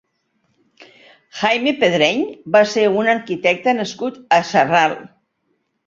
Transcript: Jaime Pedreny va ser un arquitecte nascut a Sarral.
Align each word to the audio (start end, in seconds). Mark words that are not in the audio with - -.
Jaime 1.41 1.75
Pedreny 1.85 2.25
va 2.57 2.65
ser 2.73 2.89
un 3.03 3.13
arquitecte 3.17 3.79
nascut 3.85 4.21
a 4.41 4.45
Sarral. 4.55 5.03